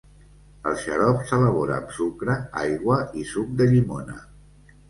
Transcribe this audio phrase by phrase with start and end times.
[0.69, 4.21] El xarop s'elabora amb sucre, aigua i suc de llimona.